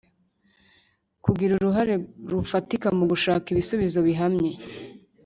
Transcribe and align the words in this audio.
Kugira 1.23 1.51
uruhare 1.55 1.93
rufatika 2.31 2.87
mu 2.97 3.05
gushaka 3.11 3.45
ibisubizo 3.53 3.99
bihamye 4.07 4.51